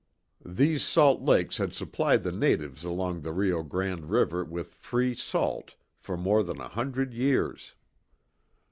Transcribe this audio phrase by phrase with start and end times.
[0.43, 5.75] These Salt Lakes had supplied the natives along the Rio Grande river with free salt
[5.99, 7.75] for more than a hundred years.